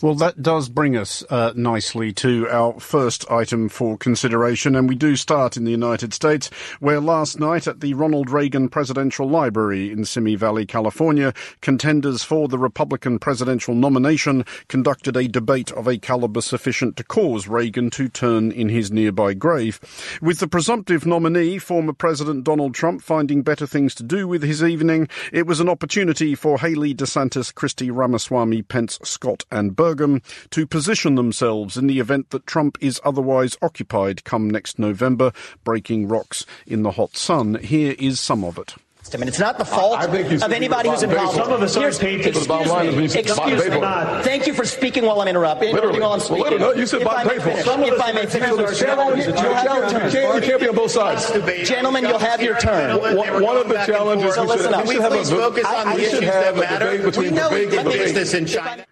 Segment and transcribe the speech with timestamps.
[0.00, 4.94] Well, that does bring us uh, nicely to our first item for consideration, and we
[4.94, 9.90] do start in the United States, where last night at the Ronald Reagan Presidential Library
[9.90, 15.98] in Simi Valley, California, contenders for the Republican presidential nomination conducted a debate of a
[15.98, 19.80] caliber sufficient to cause Reagan to turn in his nearby grave.
[20.22, 24.62] With the presumptive nominee, former President Donald Trump, finding better things to do with his
[24.62, 30.22] evening, it was an opportunity for Haley DeSantis, Christie Ramaswamy, Pence, Scott, and Burr Um,
[30.50, 35.32] to position themselves in the event that Trump is otherwise occupied come next November,
[35.64, 37.54] breaking rocks in the hot sun.
[37.56, 38.74] Here is some of it.
[39.14, 41.36] I mean, it's not the fault of anybody who's involved.
[41.36, 43.04] Some of us aren't paid to excuse me.
[43.04, 43.80] Excuse me.
[44.22, 45.74] Thank you for speaking while I'm interrupting.
[45.74, 46.00] Literally.
[46.00, 46.42] While I'm speaking.
[46.42, 47.50] Well, literally, no, you said if by I may painful.
[47.52, 47.64] finish.
[47.64, 48.70] Some of If us I may think finish.
[48.70, 49.26] it's challenge.
[49.26, 51.30] You can't you can't be on both sides.
[51.68, 53.00] Gentlemen, you'll have your turn.
[53.00, 55.96] One one of the challenges So we should we should have Please a focus on
[55.96, 57.10] the issues that matter.
[57.18, 58.84] We know debate he and makes this in China.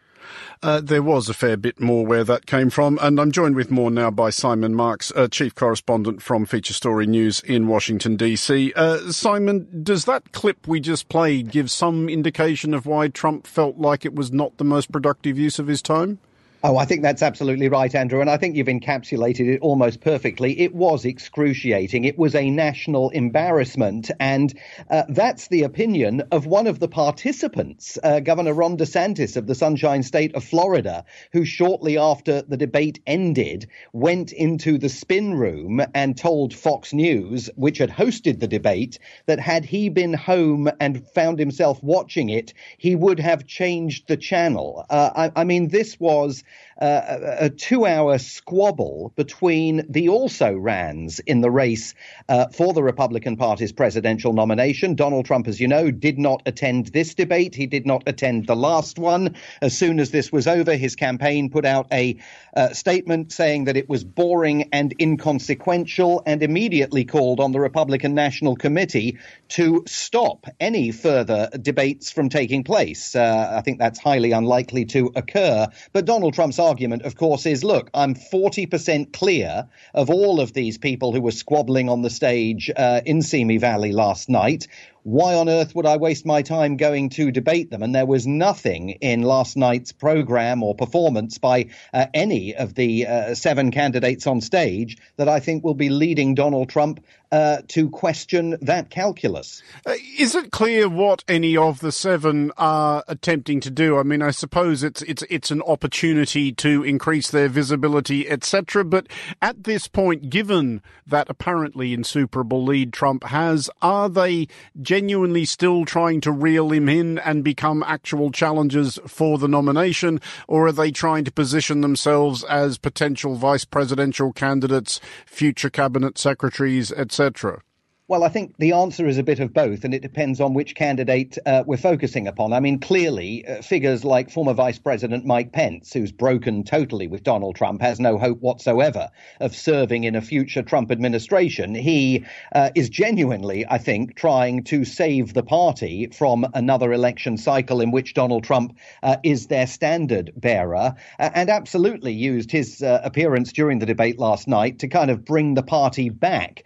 [0.62, 3.70] Uh, there was a fair bit more where that came from, and I'm joined with
[3.70, 8.72] more now by Simon Marks, uh, chief correspondent from Feature Story News in Washington DC.
[8.74, 13.78] Uh, Simon, does that clip we just played give some indication of why Trump felt
[13.78, 16.18] like it was not the most productive use of his time?
[16.64, 18.20] Oh, I think that's absolutely right, Andrew.
[18.20, 20.58] And I think you've encapsulated it almost perfectly.
[20.58, 22.04] It was excruciating.
[22.04, 24.10] It was a national embarrassment.
[24.18, 24.58] And
[24.90, 29.54] uh, that's the opinion of one of the participants, uh, Governor Ron DeSantis of the
[29.54, 35.80] Sunshine State of Florida, who shortly after the debate ended went into the spin room
[35.94, 41.06] and told Fox News, which had hosted the debate, that had he been home and
[41.10, 44.84] found himself watching it, he would have changed the channel.
[44.88, 46.42] Uh, I, I mean, this was
[46.80, 51.94] uh, a, two hour squabble between the also rans in the race
[52.28, 54.94] uh, for the Republican Party's presidential nomination.
[54.94, 57.54] Donald Trump, as you know, did not attend this debate.
[57.54, 59.36] He did not attend the last one.
[59.62, 62.18] As soon as this was over, his campaign put out a
[62.54, 68.14] uh, statement saying that it was boring and inconsequential and immediately called on the Republican
[68.14, 69.18] National Committee
[69.48, 73.14] to stop any further debates from taking place.
[73.14, 75.68] Uh, I think that's highly unlikely to occur.
[75.92, 80.76] But Donald Trump's argument, of course, is look, I'm 40% clear of all of these
[80.76, 84.68] people who were squabbling on the stage uh, in Simi Valley last night.
[85.06, 87.84] Why on earth would I waste my time going to debate them?
[87.84, 93.06] And there was nothing in last night's program or performance by uh, any of the
[93.06, 97.90] uh, seven candidates on stage that I think will be leading Donald Trump uh, to
[97.90, 99.62] question that calculus.
[99.84, 103.98] Uh, is it clear what any of the seven are attempting to do?
[103.98, 108.84] I mean, I suppose it's it's it's an opportunity to increase their visibility, etc.
[108.84, 109.08] But
[109.42, 114.46] at this point, given that apparently insuperable lead Trump has, are they
[114.96, 120.18] genuinely still trying to reel him in and become actual challengers for the nomination,
[120.48, 126.92] or are they trying to position themselves as potential vice presidential candidates, future cabinet secretaries,
[126.92, 127.60] etc.?
[128.08, 130.76] Well, I think the answer is a bit of both, and it depends on which
[130.76, 132.52] candidate uh, we're focusing upon.
[132.52, 137.24] I mean, clearly, uh, figures like former Vice President Mike Pence, who's broken totally with
[137.24, 139.08] Donald Trump, has no hope whatsoever
[139.40, 141.74] of serving in a future Trump administration.
[141.74, 142.24] He
[142.54, 147.90] uh, is genuinely, I think, trying to save the party from another election cycle in
[147.90, 153.52] which Donald Trump uh, is their standard bearer, uh, and absolutely used his uh, appearance
[153.52, 156.62] during the debate last night to kind of bring the party back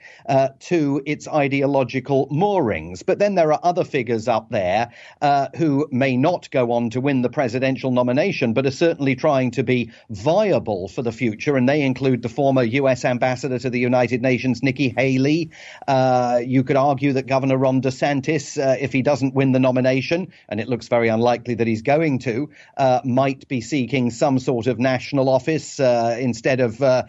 [0.61, 3.02] to its ideological moorings.
[3.02, 7.00] But then there are other figures up there uh, who may not go on to
[7.00, 11.56] win the presidential nomination, but are certainly trying to be viable for the future.
[11.56, 13.04] And they include the former U.S.
[13.04, 15.50] ambassador to the United Nations, Nikki Haley.
[15.86, 20.32] Uh, you could argue that Governor Ron DeSantis, uh, if he doesn't win the nomination,
[20.48, 24.66] and it looks very unlikely that he's going to, uh, might be seeking some sort
[24.66, 27.04] of national office uh, instead of uh,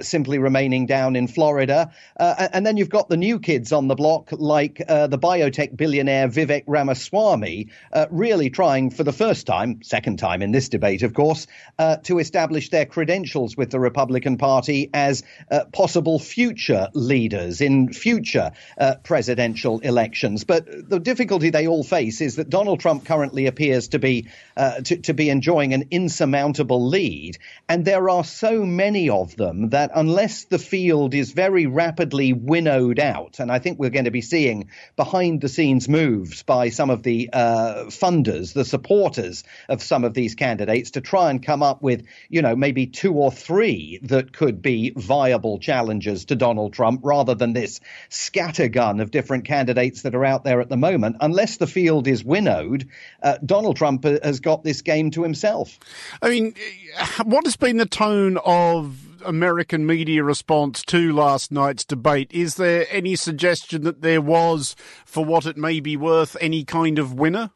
[0.00, 1.92] simply remaining down in Florida.
[2.18, 6.28] and then you've got the new kids on the block, like uh, the biotech billionaire
[6.28, 11.14] Vivek Ramaswamy, uh, really trying for the first time, second time in this debate, of
[11.14, 11.46] course,
[11.78, 17.92] uh, to establish their credentials with the Republican Party as uh, possible future leaders in
[17.92, 20.44] future uh, presidential elections.
[20.44, 24.80] But the difficulty they all face is that Donald Trump currently appears to be uh,
[24.80, 27.38] to, to be enjoying an insurmountable lead,
[27.68, 32.98] and there are so many of them that unless the field is very rapidly winnowed
[32.98, 36.90] out, and I think we're going to be seeing behind the scenes moves by some
[36.90, 41.62] of the uh, funders, the supporters of some of these candidates to try and come
[41.62, 46.74] up with, you know, maybe two or three that could be viable challengers to Donald
[46.74, 47.80] Trump rather than this
[48.10, 51.16] scattergun of different candidates that are out there at the moment.
[51.22, 52.90] Unless the field is winnowed,
[53.22, 55.78] uh, Donald Trump has got this game to himself.
[56.20, 56.54] I mean,
[57.24, 62.30] what has been the tone of American media response to last night's debate?
[62.32, 66.98] Is there any suggestion that there was, for what it may be worth, any kind
[66.98, 67.50] of winner?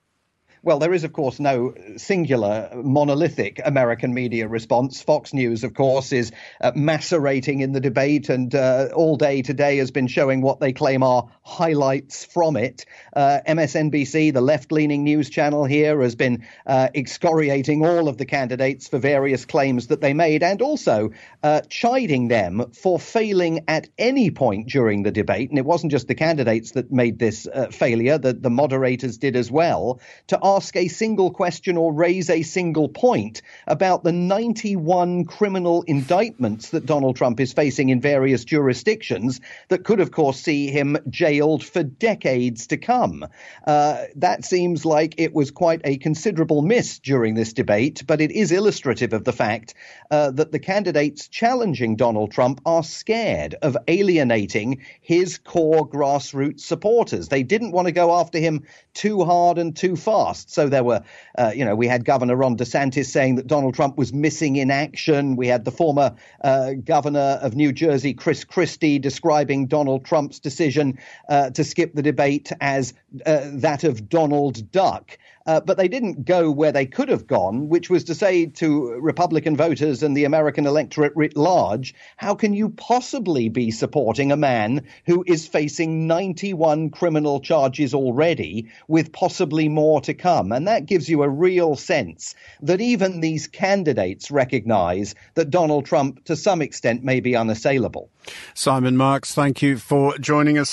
[0.63, 5.01] Well, there is, of course, no singular monolithic American media response.
[5.01, 9.79] Fox News, of course, is uh, macerating in the debate and uh, all day today
[9.79, 12.85] has been showing what they claim are highlights from it.
[13.17, 18.27] Uh, MSNBC, the left leaning news channel here, has been uh, excoriating all of the
[18.27, 21.11] candidates for various claims that they made and also
[21.43, 25.49] uh, chiding them for failing at any point during the debate.
[25.49, 29.37] And it wasn't just the candidates that made this uh, failure, the, the moderators did
[29.37, 35.25] as well, to ask a single question or raise a single point about the 91
[35.25, 40.69] criminal indictments that Donald Trump is facing in various jurisdictions that could, of course, see
[40.69, 43.27] him jailed for decades to come.
[43.67, 48.31] Uh, that seems like it was quite a considerable miss during this debate, but it
[48.31, 49.75] is illustrative of the fact
[50.11, 57.29] uh, that the candidates challenging Donald Trump are scared of alienating his core grassroots supporters.
[57.29, 58.65] They didn't want to go after him
[58.95, 60.40] too hard and too fast.
[60.49, 61.03] So there were,
[61.37, 64.71] uh, you know, we had Governor Ron DeSantis saying that Donald Trump was missing in
[64.71, 65.37] action.
[65.37, 70.99] We had the former uh, governor of New Jersey, Chris Christie, describing Donald Trump's decision
[71.29, 72.95] uh, to skip the debate as
[73.27, 75.19] uh, that of Donald Duck.
[75.47, 78.91] Uh, but they didn't go where they could have gone, which was to say to
[79.01, 84.37] Republican voters and the American electorate writ large, how can you possibly be supporting a
[84.37, 90.53] man who is facing 91 criminal charges already, with possibly more to come?
[90.53, 96.25] And that gives you a real sense that even these candidates recognize that Donald Trump,
[96.27, 98.11] to some extent, may be unassailable.
[98.55, 100.69] Simon Marks, thank you for joining us.